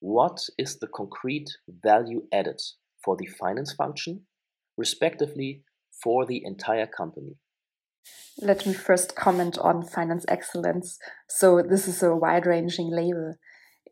what 0.00 0.38
is 0.58 0.78
the 0.78 0.86
concrete 0.86 1.50
value 1.68 2.26
added 2.32 2.60
for 3.04 3.16
the 3.16 3.26
finance 3.26 3.72
function, 3.72 4.26
respectively 4.76 5.62
for 6.02 6.26
the 6.26 6.42
entire 6.44 6.86
company? 6.86 7.36
Let 8.38 8.66
me 8.66 8.74
first 8.74 9.14
comment 9.14 9.58
on 9.58 9.86
finance 9.86 10.24
excellence. 10.28 10.98
So, 11.28 11.62
this 11.62 11.86
is 11.86 12.02
a 12.02 12.14
wide 12.14 12.46
ranging 12.46 12.90
label. 12.90 13.34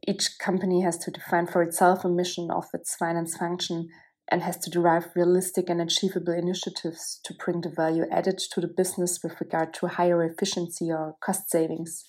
Each 0.06 0.36
company 0.40 0.82
has 0.82 0.98
to 0.98 1.12
define 1.12 1.46
for 1.46 1.62
itself 1.62 2.04
a 2.04 2.08
mission 2.08 2.50
of 2.50 2.66
its 2.74 2.96
finance 2.96 3.36
function 3.36 3.88
and 4.30 4.42
has 4.42 4.58
to 4.58 4.70
derive 4.70 5.14
realistic 5.14 5.68
and 5.68 5.80
achievable 5.80 6.32
initiatives 6.32 7.20
to 7.24 7.34
bring 7.34 7.60
the 7.60 7.68
value 7.68 8.04
added 8.10 8.38
to 8.38 8.60
the 8.60 8.66
business 8.66 9.20
with 9.22 9.40
regard 9.40 9.74
to 9.74 9.86
higher 9.86 10.24
efficiency 10.24 10.90
or 10.90 11.14
cost 11.20 11.50
savings. 11.50 12.04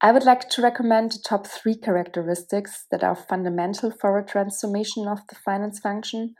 I 0.00 0.12
would 0.12 0.24
like 0.24 0.48
to 0.50 0.62
recommend 0.62 1.12
the 1.12 1.22
top 1.26 1.46
three 1.46 1.74
characteristics 1.74 2.84
that 2.90 3.02
are 3.02 3.16
fundamental 3.16 3.90
for 3.90 4.18
a 4.18 4.26
transformation 4.26 5.08
of 5.08 5.20
the 5.28 5.36
finance 5.36 5.78
function, 5.78 6.34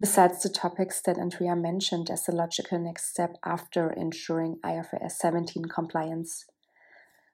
besides 0.00 0.42
the 0.42 0.48
topics 0.48 1.00
that 1.02 1.18
Andrea 1.18 1.56
mentioned 1.56 2.10
as 2.10 2.28
a 2.28 2.32
logical 2.32 2.78
next 2.78 3.10
step 3.10 3.36
after 3.44 3.90
ensuring 3.90 4.58
IFRS 4.64 5.12
17 5.12 5.64
compliance. 5.64 6.44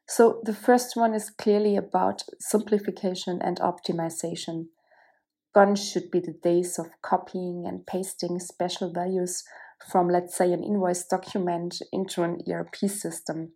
So, 0.06 0.40
the 0.44 0.54
first 0.54 0.96
one 0.96 1.14
is 1.14 1.30
clearly 1.30 1.76
about 1.76 2.24
simplification 2.38 3.40
and 3.42 3.58
optimization. 3.58 4.66
Gone 5.54 5.76
should 5.76 6.10
be 6.10 6.20
the 6.20 6.38
days 6.42 6.78
of 6.78 7.00
copying 7.00 7.64
and 7.66 7.86
pasting 7.86 8.38
special 8.38 8.92
values 8.92 9.44
from, 9.90 10.08
let's 10.08 10.36
say, 10.36 10.52
an 10.52 10.62
invoice 10.62 11.06
document 11.06 11.80
into 11.92 12.22
an 12.22 12.40
ERP 12.50 12.76
system. 12.76 13.52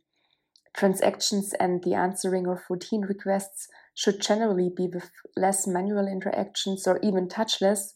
Transactions 0.76 1.54
and 1.54 1.82
the 1.82 1.94
answering 1.94 2.46
of 2.46 2.60
routine 2.70 3.02
requests 3.02 3.68
should 3.94 4.20
generally 4.20 4.70
be 4.74 4.86
with 4.86 5.10
less 5.36 5.66
manual 5.66 6.06
interactions 6.06 6.86
or 6.86 7.00
even 7.02 7.28
touchless, 7.28 7.92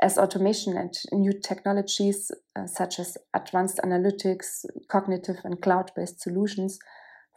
as 0.00 0.16
automation 0.16 0.76
and 0.76 0.94
new 1.12 1.32
technologies 1.32 2.30
uh, 2.54 2.66
such 2.66 2.98
as 2.98 3.16
advanced 3.34 3.80
analytics, 3.84 4.64
cognitive, 4.88 5.36
and 5.44 5.60
cloud 5.60 5.90
based 5.96 6.20
solutions 6.20 6.78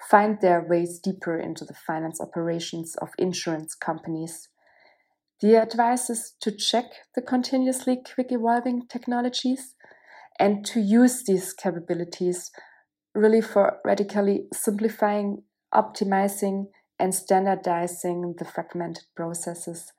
find 0.10 0.40
their 0.42 0.62
ways 0.62 1.00
deeper 1.00 1.40
into 1.40 1.66
the 1.66 1.74
finance 1.74 2.20
operations 2.20 2.96
of 3.02 3.10
insurance 3.18 3.76
companies. 3.76 4.50
The 5.42 5.56
advice 5.56 6.10
is 6.10 6.34
to 6.42 6.52
check 6.52 6.86
the 7.16 7.22
continuously 7.22 8.02
quick 8.14 8.28
evolving 8.32 8.88
technologies 8.88 9.76
and 10.40 10.66
to 10.66 10.80
use 10.80 11.24
these 11.24 11.54
capabilities 11.54 12.52
really 13.14 13.42
for 13.42 13.80
radically 13.84 14.46
simplifying, 14.54 15.44
optimizing, 15.74 16.68
and 17.00 17.14
standardizing 17.14 18.36
the 18.38 18.46
fragmented 18.46 19.06
processes. 19.16 19.92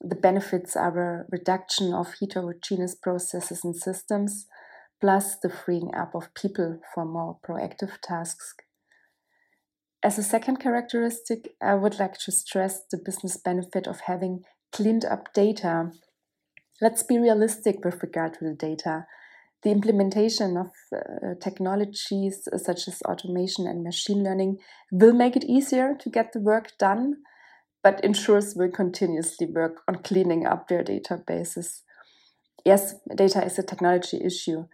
The 0.00 0.14
benefits 0.14 0.76
are 0.76 0.98
a 0.98 1.24
reduction 1.30 1.92
of 1.92 2.14
heterogeneous 2.20 2.94
processes 2.94 3.64
and 3.64 3.74
systems, 3.74 4.46
plus 5.00 5.36
the 5.36 5.50
freeing 5.50 5.94
up 5.94 6.14
of 6.14 6.34
people 6.34 6.80
for 6.94 7.04
more 7.04 7.38
proactive 7.46 8.00
tasks. 8.02 8.54
As 10.02 10.16
a 10.16 10.22
second 10.22 10.58
characteristic, 10.58 11.54
I 11.60 11.74
would 11.74 11.98
like 11.98 12.18
to 12.18 12.32
stress 12.32 12.82
the 12.90 12.98
business 12.98 13.36
benefit 13.36 13.88
of 13.88 14.00
having 14.06 14.44
cleaned 14.72 15.04
up 15.04 15.32
data. 15.34 15.90
Let's 16.80 17.02
be 17.02 17.18
realistic 17.18 17.84
with 17.84 18.00
regard 18.00 18.34
to 18.34 18.44
the 18.44 18.54
data. 18.54 19.06
The 19.64 19.70
implementation 19.70 20.56
of 20.56 20.70
uh, 20.94 21.34
technologies 21.40 22.46
such 22.56 22.86
as 22.86 23.02
automation 23.02 23.66
and 23.66 23.82
machine 23.82 24.22
learning 24.22 24.58
will 24.92 25.12
make 25.12 25.34
it 25.34 25.44
easier 25.44 25.96
to 25.98 26.10
get 26.10 26.32
the 26.32 26.40
work 26.40 26.78
done, 26.78 27.16
but 27.82 28.02
insurers 28.04 28.54
will 28.54 28.70
continuously 28.70 29.46
work 29.46 29.82
on 29.86 29.96
cleaning 29.96 30.46
up 30.46 30.68
their 30.68 30.84
databases. 30.84 31.82
Yes, 32.64 32.94
data 33.14 33.44
is 33.44 33.58
a 33.58 33.62
technology 33.62 34.20
issue, 34.22 34.66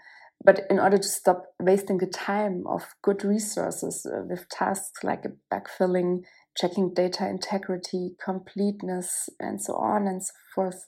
but 0.45 0.63
in 0.71 0.79
order 0.79 0.99
to 0.99 1.09
stop 1.09 1.47
wasting 1.61 1.99
the 1.99 2.07
time 2.07 2.65
of 2.67 2.95
good 3.03 3.25
resources 3.25 4.07
uh, 4.07 4.23
with 4.29 4.49
tasks 4.49 5.05
like 5.05 5.25
backfilling, 5.53 6.23
checking 6.57 6.95
data 6.95 7.29
integrity, 7.29 8.17
completeness, 8.23 9.29
and 9.39 9.61
so 9.61 9.75
on 9.75 10.07
and 10.07 10.23
so 10.23 10.33
forth. 10.55 10.85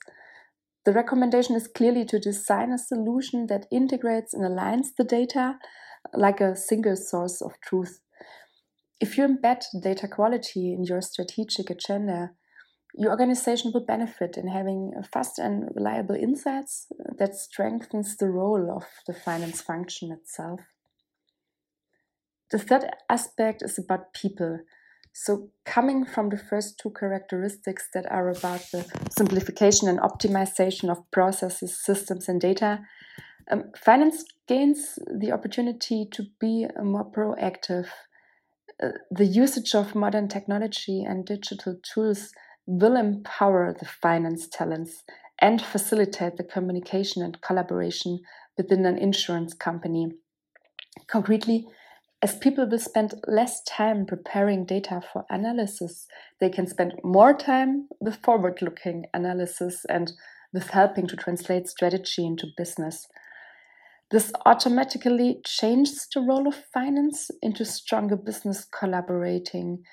The 0.85 0.93
recommendation 0.93 1.55
is 1.55 1.67
clearly 1.67 2.05
to 2.05 2.19
design 2.19 2.71
a 2.71 2.77
solution 2.77 3.47
that 3.47 3.67
integrates 3.71 4.33
and 4.33 4.43
aligns 4.43 4.87
the 4.97 5.03
data 5.03 5.59
like 6.13 6.39
a 6.39 6.55
single 6.55 6.95
source 6.95 7.41
of 7.41 7.59
truth. 7.61 7.99
If 8.99 9.17
you 9.17 9.27
embed 9.27 9.63
data 9.81 10.07
quality 10.07 10.73
in 10.73 10.83
your 10.83 11.01
strategic 11.01 11.69
agenda, 11.69 12.31
your 12.95 13.11
organization 13.11 13.71
will 13.73 13.85
benefit 13.85 14.37
in 14.37 14.47
having 14.47 14.91
fast 15.13 15.37
and 15.37 15.69
reliable 15.75 16.15
insights 16.15 16.87
that 17.19 17.35
strengthens 17.35 18.17
the 18.17 18.29
role 18.29 18.75
of 18.75 18.85
the 19.05 19.13
finance 19.13 19.61
function 19.61 20.11
itself. 20.11 20.61
The 22.49 22.57
third 22.57 22.89
aspect 23.09 23.61
is 23.61 23.77
about 23.77 24.13
people. 24.13 24.61
So, 25.13 25.49
coming 25.65 26.05
from 26.05 26.29
the 26.29 26.37
first 26.37 26.79
two 26.79 26.91
characteristics 26.91 27.87
that 27.93 28.09
are 28.11 28.29
about 28.29 28.65
the 28.71 28.85
simplification 29.09 29.87
and 29.87 29.99
optimization 29.99 30.89
of 30.89 31.09
processes, 31.11 31.77
systems, 31.83 32.29
and 32.29 32.39
data, 32.39 32.81
um, 33.51 33.71
finance 33.75 34.23
gains 34.47 34.99
the 35.11 35.31
opportunity 35.31 36.07
to 36.11 36.23
be 36.39 36.67
more 36.81 37.09
proactive. 37.11 37.87
The 38.79 39.25
usage 39.25 39.73
of 39.73 39.95
modern 39.95 40.27
technology 40.27 41.03
and 41.03 41.25
digital 41.25 41.77
tools 41.81 42.31
will 42.65 42.95
empower 42.95 43.73
the 43.73 43.85
finance 43.85 44.47
talents 44.47 45.03
and 45.39 45.61
facilitate 45.61 46.37
the 46.37 46.43
communication 46.43 47.23
and 47.23 47.41
collaboration 47.41 48.19
within 48.57 48.85
an 48.85 48.97
insurance 48.97 49.53
company. 49.53 50.11
Concretely, 51.07 51.67
as 52.21 52.35
people 52.35 52.67
will 52.67 52.79
spend 52.79 53.13
less 53.27 53.61
time 53.63 54.05
preparing 54.05 54.65
data 54.65 55.01
for 55.13 55.25
analysis, 55.29 56.07
they 56.39 56.49
can 56.49 56.65
spend 56.65 56.93
more 57.03 57.33
time 57.33 57.87
with 57.99 58.15
forward 58.17 58.61
looking 58.61 59.05
analysis 59.13 59.85
and 59.87 60.11
with 60.51 60.69
helping 60.69 61.07
to 61.07 61.15
translate 61.15 61.67
strategy 61.67 62.25
into 62.25 62.47
business. 62.57 63.07
This 64.09 64.31
automatically 64.45 65.41
changes 65.45 66.07
the 66.13 66.21
role 66.21 66.47
of 66.47 66.55
finance 66.73 67.29
into 67.41 67.65
stronger 67.65 68.15
business 68.15 68.65
collaborating. 68.65 69.83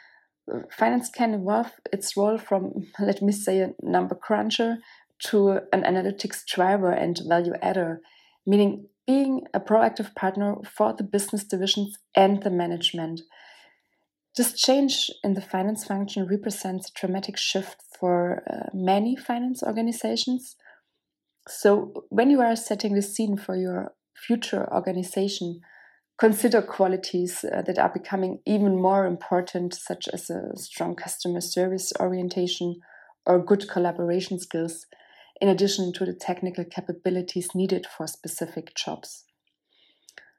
Uh, 0.52 0.60
finance 0.70 1.10
can 1.10 1.34
evolve 1.34 1.72
its 1.92 2.16
role 2.16 2.38
from, 2.38 2.72
let 3.00 3.22
me 3.22 3.32
say, 3.32 3.60
a 3.60 3.74
number 3.82 4.14
cruncher 4.14 4.78
to 5.24 5.60
an 5.72 5.82
analytics 5.82 6.44
driver 6.46 6.92
and 6.92 7.20
value 7.26 7.54
adder, 7.60 8.00
meaning 8.46 8.86
being 9.06 9.42
a 9.52 9.60
proactive 9.60 10.14
partner 10.14 10.56
for 10.64 10.94
the 10.96 11.04
business 11.04 11.44
divisions 11.44 11.98
and 12.14 12.42
the 12.42 12.50
management. 12.50 13.20
This 14.36 14.52
change 14.52 15.10
in 15.22 15.34
the 15.34 15.40
finance 15.40 15.84
function 15.84 16.26
represents 16.26 16.88
a 16.88 16.98
dramatic 16.98 17.36
shift 17.36 17.82
for 17.98 18.42
uh, 18.50 18.70
many 18.72 19.16
finance 19.16 19.62
organizations. 19.62 20.56
So, 21.46 22.06
when 22.08 22.30
you 22.30 22.40
are 22.40 22.56
setting 22.56 22.94
the 22.94 23.02
scene 23.02 23.36
for 23.36 23.54
your 23.54 23.92
future 24.14 24.68
organization, 24.72 25.60
consider 26.18 26.62
qualities 26.62 27.44
uh, 27.44 27.62
that 27.62 27.78
are 27.78 27.92
becoming 27.92 28.40
even 28.46 28.80
more 28.80 29.06
important, 29.06 29.74
such 29.74 30.08
as 30.12 30.30
a 30.30 30.56
strong 30.56 30.94
customer 30.94 31.40
service 31.40 31.92
orientation 32.00 32.80
or 33.26 33.44
good 33.44 33.68
collaboration 33.68 34.38
skills 34.38 34.86
in 35.40 35.48
addition 35.48 35.92
to 35.92 36.04
the 36.04 36.14
technical 36.14 36.64
capabilities 36.64 37.54
needed 37.54 37.86
for 37.86 38.06
specific 38.06 38.74
jobs. 38.74 39.24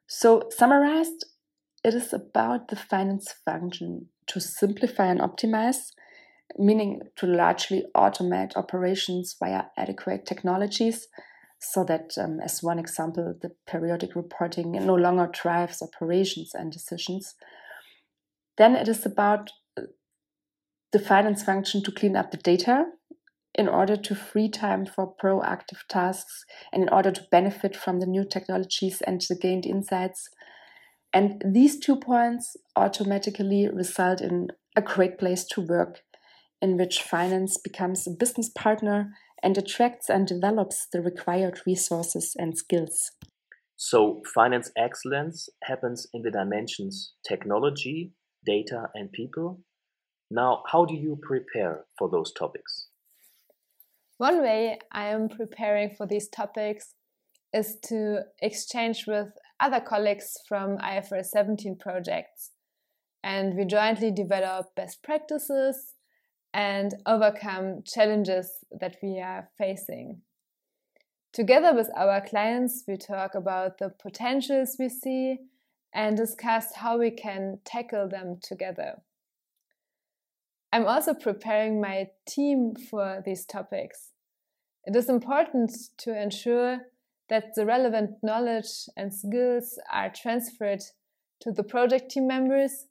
So, 0.07 0.49
summarized, 0.49 1.25
it 1.83 1.93
is 1.93 2.13
about 2.13 2.69
the 2.69 2.75
finance 2.75 3.33
function 3.43 4.07
to 4.27 4.39
simplify 4.39 5.05
and 5.05 5.19
optimize, 5.19 5.91
meaning 6.57 7.01
to 7.17 7.27
largely 7.27 7.85
automate 7.95 8.55
operations 8.55 9.35
via 9.39 9.65
adequate 9.77 10.25
technologies, 10.25 11.07
so 11.71 11.83
that, 11.83 12.11
um, 12.17 12.39
as 12.39 12.63
one 12.63 12.79
example, 12.79 13.35
the 13.41 13.51
periodic 13.67 14.15
reporting 14.15 14.71
no 14.71 14.95
longer 14.95 15.29
drives 15.31 15.81
operations 15.81 16.51
and 16.53 16.71
decisions. 16.71 17.35
Then 18.57 18.75
it 18.75 18.87
is 18.87 19.05
about 19.05 19.51
uh, 19.77 19.83
the 20.91 20.99
finance 20.99 21.43
function 21.43 21.83
to 21.83 21.91
clean 21.91 22.15
up 22.15 22.31
the 22.31 22.37
data 22.37 22.85
in 23.53 23.67
order 23.67 23.95
to 23.95 24.15
free 24.15 24.49
time 24.49 24.85
for 24.85 25.15
proactive 25.21 25.79
tasks 25.89 26.45
and 26.71 26.83
in 26.83 26.89
order 26.89 27.11
to 27.11 27.27
benefit 27.31 27.75
from 27.75 27.99
the 27.99 28.05
new 28.05 28.25
technologies 28.25 29.01
and 29.01 29.21
the 29.21 29.35
gained 29.35 29.65
insights. 29.65 30.29
And 31.13 31.41
these 31.45 31.79
two 31.79 31.95
points 31.95 32.57
automatically 32.75 33.69
result 33.69 34.19
in 34.19 34.49
a 34.75 34.81
great 34.81 35.17
place 35.17 35.45
to 35.45 35.61
work, 35.61 36.01
in 36.61 36.75
which 36.75 37.01
finance 37.01 37.57
becomes 37.57 38.05
a 38.05 38.11
business 38.11 38.49
partner 38.49 39.13
and 39.45 39.59
attracts 39.59 40.09
and 40.09 40.25
develops 40.25 40.87
the 40.91 40.99
required 40.99 41.61
resources 41.67 42.35
and 42.35 42.57
skills. 42.57 43.11
So, 43.77 44.23
finance 44.33 44.71
excellence 44.75 45.47
happens 45.63 46.07
in 46.13 46.23
the 46.23 46.31
dimensions 46.31 47.13
technology, 47.27 48.13
data, 48.43 48.87
and 48.95 49.11
people. 49.11 49.61
Now, 50.31 50.63
how 50.71 50.85
do 50.85 50.95
you 50.95 51.19
prepare 51.21 51.85
for 51.97 52.09
those 52.09 52.33
topics? 52.33 52.87
One 54.17 54.41
way 54.41 54.79
I 54.91 55.09
am 55.09 55.29
preparing 55.29 55.91
for 55.95 56.07
these 56.07 56.27
topics 56.27 56.95
is 57.53 57.77
to 57.89 58.21
exchange 58.41 59.05
with 59.05 59.27
other 59.59 59.79
colleagues 59.79 60.37
from 60.47 60.77
IFRS 60.79 61.27
17 61.27 61.77
projects. 61.77 62.51
And 63.23 63.55
we 63.55 63.65
jointly 63.65 64.11
develop 64.11 64.73
best 64.75 65.03
practices 65.03 65.94
and 66.55 66.95
overcome 67.05 67.83
challenges 67.85 68.49
that 68.79 68.95
we 69.03 69.19
are 69.19 69.49
facing. 69.57 70.21
Together 71.33 71.75
with 71.75 71.89
our 71.97 72.21
clients, 72.21 72.85
we 72.87 72.95
talk 72.95 73.35
about 73.35 73.77
the 73.77 73.89
potentials 73.89 74.77
we 74.79 74.87
see 74.87 75.37
and 75.93 76.15
discuss 76.15 76.75
how 76.75 76.97
we 76.97 77.11
can 77.11 77.59
tackle 77.65 78.07
them 78.07 78.39
together. 78.41 79.01
I'm 80.71 80.87
also 80.87 81.13
preparing 81.13 81.81
my 81.81 82.07
team 82.25 82.73
for 82.89 83.21
these 83.25 83.45
topics. 83.45 84.11
It 84.85 84.95
is 84.95 85.09
important 85.09 85.73
to 85.99 86.17
ensure 86.17 86.79
that 87.27 87.55
the 87.55 87.65
relevant 87.65 88.11
knowledge 88.23 88.87
and 88.95 89.13
skills 89.13 89.77
are 89.91 90.09
transferred 90.09 90.83
to 91.41 91.51
the 91.51 91.63
project 91.63 92.11
team 92.11 92.27
members 92.27 92.85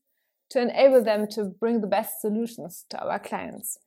to 0.50 0.60
enable 0.60 1.02
them 1.02 1.26
to 1.28 1.44
bring 1.44 1.80
the 1.80 1.86
best 1.86 2.20
solutions 2.20 2.84
to 2.90 2.98
our 2.98 3.18
clients. 3.18 3.78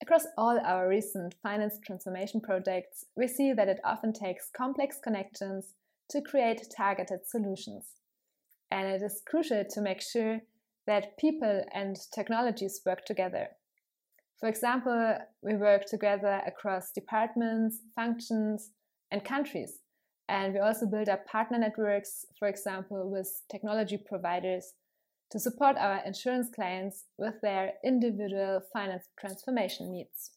Across 0.00 0.26
all 0.36 0.60
our 0.64 0.88
recent 0.88 1.34
finance 1.42 1.78
transformation 1.84 2.40
projects, 2.40 3.04
we 3.16 3.26
see 3.26 3.52
that 3.52 3.68
it 3.68 3.80
often 3.84 4.12
takes 4.12 4.50
complex 4.56 4.98
connections 5.02 5.74
to 6.10 6.22
create 6.22 6.68
targeted 6.74 7.20
solutions. 7.26 7.94
And 8.70 8.86
it 8.86 9.02
is 9.02 9.22
crucial 9.26 9.64
to 9.68 9.80
make 9.80 10.00
sure 10.00 10.40
that 10.86 11.18
people 11.18 11.64
and 11.74 11.96
technologies 12.14 12.80
work 12.86 13.04
together. 13.04 13.48
For 14.40 14.48
example, 14.48 15.18
we 15.42 15.56
work 15.56 15.84
together 15.86 16.42
across 16.46 16.92
departments, 16.92 17.80
functions, 17.96 18.70
and 19.10 19.24
countries. 19.24 19.80
And 20.28 20.54
we 20.54 20.60
also 20.60 20.86
build 20.86 21.08
up 21.08 21.26
partner 21.26 21.58
networks, 21.58 22.24
for 22.38 22.46
example, 22.46 23.10
with 23.10 23.28
technology 23.50 23.96
providers 23.96 24.74
to 25.30 25.38
support 25.38 25.76
our 25.76 26.02
insurance 26.04 26.48
clients 26.54 27.04
with 27.18 27.34
their 27.42 27.72
individual 27.84 28.62
finance 28.72 29.08
transformation 29.18 29.92
needs. 29.92 30.30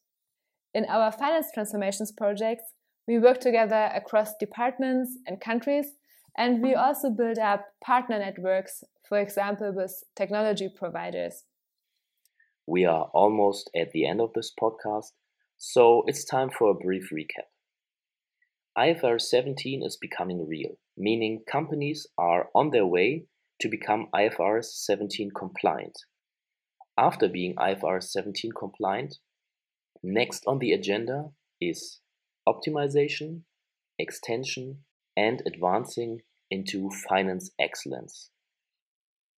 In 0.73 0.85
our 0.85 1.11
finance 1.11 1.47
transformations 1.53 2.11
projects, 2.11 2.73
we 3.07 3.19
work 3.19 3.39
together 3.39 3.91
across 3.93 4.37
departments 4.39 5.17
and 5.27 5.39
countries, 5.41 5.87
and 6.37 6.61
we 6.61 6.75
also 6.75 7.09
build 7.09 7.39
up 7.39 7.65
partner 7.83 8.19
networks 8.19 8.83
for 9.11 9.19
example, 9.19 9.73
with 9.75 10.05
technology 10.15 10.69
providers. 10.73 11.43
We 12.65 12.85
are 12.85 13.09
almost 13.13 13.69
at 13.75 13.91
the 13.91 14.07
end 14.07 14.21
of 14.21 14.31
this 14.33 14.53
podcast, 14.57 15.07
so 15.57 16.03
it's 16.07 16.23
time 16.23 16.49
for 16.49 16.71
a 16.71 16.73
brief 16.73 17.09
recap. 17.13 17.51
IFRS 18.77 19.23
17 19.23 19.83
is 19.83 19.97
becoming 19.97 20.47
real, 20.47 20.77
meaning 20.95 21.43
companies 21.45 22.07
are 22.17 22.47
on 22.55 22.69
their 22.69 22.85
way 22.85 23.25
to 23.61 23.69
become 23.69 24.07
IFRS 24.13 24.65
17 24.65 25.31
compliant. 25.37 25.93
After 26.97 27.29
being 27.29 27.55
IFRS 27.55 28.05
17 28.09 28.51
compliant, 28.57 29.17
next 30.03 30.43
on 30.47 30.59
the 30.59 30.71
agenda 30.71 31.29
is 31.61 31.99
optimization, 32.49 33.41
extension, 33.99 34.79
and 35.15 35.43
advancing 35.45 36.21
into 36.49 36.89
finance 37.07 37.51
excellence. 37.59 38.31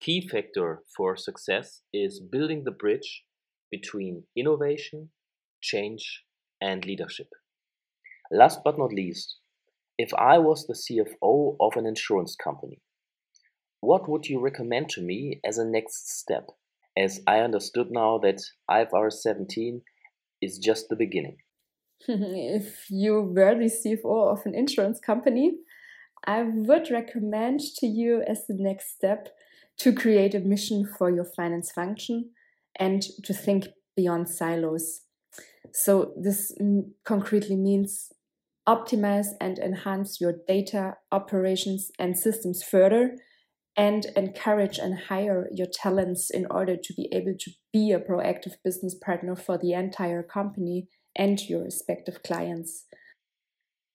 Key 0.02 0.28
factor 0.28 0.80
for 0.96 1.16
success 1.16 1.82
is 1.94 2.22
building 2.22 2.64
the 2.64 2.72
bridge 2.72 3.24
between 3.70 4.24
innovation, 4.36 5.10
change, 5.62 6.24
and 6.62 6.86
leadership. 6.86 7.28
Last 8.32 8.60
but 8.64 8.78
not 8.78 8.94
least, 8.94 9.38
if 9.98 10.14
I 10.14 10.38
was 10.38 10.66
the 10.66 10.74
CFO 10.74 11.56
of 11.60 11.76
an 11.76 11.86
insurance 11.86 12.36
company, 12.36 12.80
what 13.84 14.08
would 14.08 14.28
you 14.28 14.40
recommend 14.40 14.90
to 14.90 15.02
me 15.02 15.42
as 15.44 15.58
a 15.58 15.66
next 15.66 16.10
step? 16.20 16.48
As 16.98 17.22
I 17.28 17.40
understood 17.40 17.88
now 17.92 18.18
that 18.20 18.42
IFRS 18.70 19.14
17 19.14 19.82
is 20.42 20.58
just 20.58 20.88
the 20.90 20.96
beginning. 20.96 21.38
if 22.08 22.86
you 22.90 23.22
were 23.22 23.56
the 23.56 23.70
CFO 23.70 24.32
of 24.32 24.46
an 24.46 24.56
insurance 24.56 25.00
company, 25.00 25.58
I 26.26 26.44
would 26.44 26.92
recommend 26.92 27.60
to 27.78 27.88
you 27.88 28.24
as 28.26 28.48
the 28.48 28.56
next 28.58 28.94
step 28.94 29.30
to 29.80 29.94
create 29.94 30.34
a 30.34 30.40
mission 30.40 30.86
for 30.98 31.10
your 31.10 31.26
finance 31.26 31.72
function 31.72 32.30
and 32.80 33.02
to 33.24 33.34
think 33.34 33.68
beyond 33.96 34.30
silos. 34.30 35.02
So, 35.74 36.14
this 36.16 36.56
concretely 37.04 37.56
means 37.56 38.12
optimize 38.68 39.28
and 39.42 39.60
enhance 39.60 40.22
your 40.22 40.36
data, 40.48 40.96
operations, 41.12 41.92
and 42.00 42.18
systems 42.18 42.64
further, 42.64 43.18
and 43.76 44.06
encourage 44.16 44.78
and 44.78 44.98
hire 45.10 45.48
your 45.52 45.68
talents 45.72 46.30
in 46.30 46.46
order 46.50 46.76
to 46.78 46.94
be 46.94 47.10
able 47.12 47.36
to 47.40 47.52
be 47.72 47.92
a 47.92 48.00
proactive 48.00 48.56
business 48.64 48.96
partner 48.96 49.36
for 49.36 49.58
the 49.58 49.74
entire 49.74 50.22
company 50.22 50.88
and 51.16 51.42
your 51.50 51.64
respective 51.64 52.22
clients. 52.24 52.86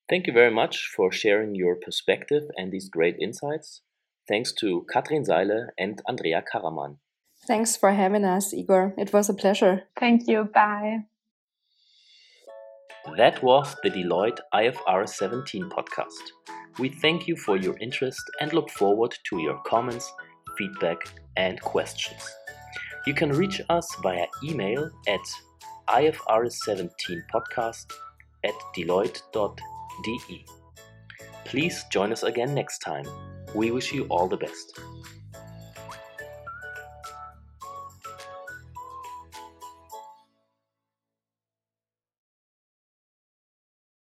Thank 0.08 0.26
you 0.26 0.32
very 0.32 0.50
much 0.50 0.90
for 0.96 1.12
sharing 1.12 1.54
your 1.54 1.76
perspective 1.76 2.44
and 2.56 2.72
these 2.72 2.88
great 2.88 3.16
insights. 3.20 3.82
Thanks 4.26 4.52
to 4.60 4.86
Katrin 4.92 5.24
Seile 5.24 5.68
and 5.78 6.00
Andrea 6.08 6.42
Karaman. 6.42 6.96
Thanks 7.46 7.76
for 7.76 7.92
having 7.92 8.24
us, 8.24 8.52
Igor. 8.52 8.94
It 8.98 9.12
was 9.12 9.28
a 9.28 9.34
pleasure. 9.34 9.84
Thank 9.98 10.26
you. 10.26 10.44
Bye. 10.44 11.04
That 13.16 13.42
was 13.42 13.74
the 13.82 13.90
Deloitte 13.90 14.38
IFR 14.52 15.08
17 15.08 15.70
podcast. 15.70 16.57
We 16.78 16.88
thank 16.88 17.26
you 17.26 17.36
for 17.36 17.56
your 17.56 17.76
interest 17.78 18.22
and 18.40 18.52
look 18.52 18.70
forward 18.70 19.12
to 19.30 19.40
your 19.40 19.60
comments, 19.66 20.12
feedback, 20.56 20.98
and 21.36 21.60
questions. 21.60 22.22
You 23.06 23.14
can 23.14 23.30
reach 23.30 23.60
us 23.68 23.88
via 24.02 24.26
email 24.44 24.90
at 25.08 25.20
ifrs17podcast 25.88 27.92
at 28.44 28.54
deloitte.de. 28.76 30.44
Please 31.44 31.84
join 31.90 32.12
us 32.12 32.22
again 32.22 32.54
next 32.54 32.78
time. 32.78 33.06
We 33.54 33.70
wish 33.70 33.92
you 33.92 34.04
all 34.04 34.28
the 34.28 34.36
best. 34.36 34.78